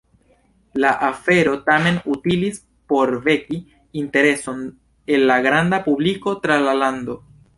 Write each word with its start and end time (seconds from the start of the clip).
La 0.83 0.91
afero 1.07 1.51
tamen 1.67 1.99
utilis 2.13 2.57
por 2.93 3.13
veki 3.27 3.59
intereson 4.03 4.63
en 5.17 5.27
la 5.33 5.39
granda 5.49 5.83
publiko 5.91 6.37
tra 6.47 6.57
la 6.69 6.77
lando. 6.83 7.21